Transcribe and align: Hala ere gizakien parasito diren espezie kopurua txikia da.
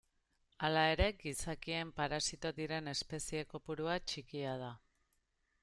Hala 0.67 0.85
ere 0.93 1.05
gizakien 1.19 1.91
parasito 1.99 2.53
diren 2.61 2.89
espezie 2.95 3.45
kopurua 3.53 3.99
txikia 4.09 4.57
da. 4.67 4.71